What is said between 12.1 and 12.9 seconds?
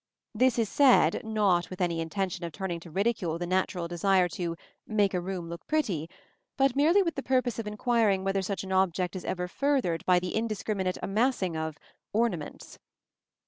"ornaments."